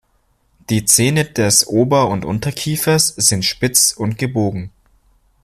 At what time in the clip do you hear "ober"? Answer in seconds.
1.67-2.07